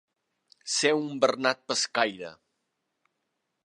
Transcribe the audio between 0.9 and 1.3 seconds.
un